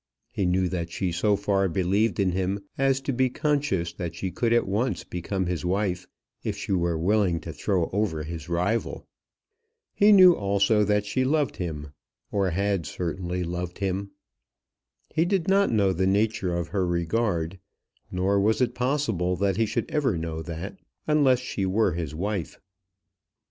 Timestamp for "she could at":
4.15-4.67